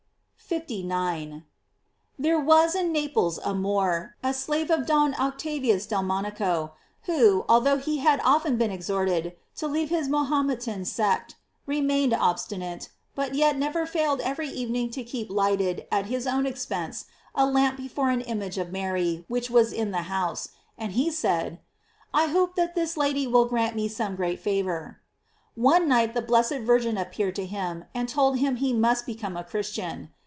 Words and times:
f 0.43 0.55
59.— 0.57 1.45
There 2.19 2.37
was 2.37 2.75
in 2.75 2.91
Naples 2.91 3.37
a 3.41 3.53
Moor, 3.53 4.17
a 4.21 4.33
slave 4.33 4.69
of 4.69 4.85
Don 4.85 5.15
Octavius 5.15 5.85
del 5.85 6.03
Monaco, 6.03 6.73
who, 7.03 7.45
although 7.47 7.77
he 7.77 7.99
had 7.99 8.19
often 8.25 8.57
been 8.57 8.69
exhorted 8.69 9.37
to 9.55 9.65
leave 9.69 9.87
his 9.89 10.09
Mahometan 10.09 10.83
sect, 10.83 11.37
remained 11.65 12.13
obstinate, 12.13 12.89
but 13.15 13.33
yet 13.33 13.55
never 13.55 13.85
failed 13.85 14.19
every 14.19 14.49
evening 14.49 14.89
to 14.89 15.05
keep 15.05 15.29
lighted, 15.29 15.87
at 15.89 16.07
his 16.07 16.27
own 16.27 16.45
expense, 16.45 17.05
a 17.33 17.45
lamp 17.45 17.77
before 17.77 18.09
an 18.09 18.19
imago 18.27 18.61
of 18.63 18.73
Mary 18.73 19.23
which 19.29 19.49
was 19.49 19.71
in 19.71 19.91
the 19.91 20.01
house. 20.09 20.49
And 20.77 20.91
he 20.91 21.09
said: 21.11 21.61
"I 22.13 22.25
hope 22.25 22.57
that 22.57 22.75
this 22.75 22.97
Lady 22.97 23.25
•will 23.25 23.47
grant 23.47 23.73
me 23.77 23.87
some 23.87 24.17
great 24.17 24.37
favor." 24.41 24.99
One 25.55 25.87
night 25.87 26.13
the 26.13 26.21
blessed 26.21 26.55
Virgin 26.65 26.97
appeared 26.97 27.37
to 27.37 27.45
him 27.45 27.85
and 27.95 28.09
told 28.09 28.37
Lim 28.41 28.57
he 28.57 28.73
must 28.73 29.05
become 29.05 29.37
a 29.37 29.45
Christian. 29.45 30.09